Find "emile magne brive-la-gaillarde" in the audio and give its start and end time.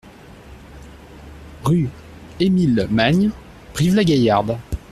2.39-4.57